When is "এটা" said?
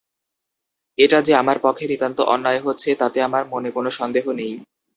0.97-1.19